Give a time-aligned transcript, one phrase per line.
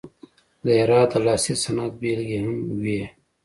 [0.63, 2.51] د هرات د لاسي صنعت بیلګې هم
[2.83, 3.03] وې.